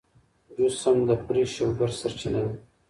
جوس 0.55 0.77
هم 0.85 0.97
د 1.07 1.09
فري 1.25 1.43
شوګر 1.55 1.89
سرچینه 1.99 2.39
ده. 2.45 2.53